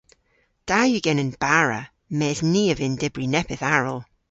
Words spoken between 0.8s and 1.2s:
yw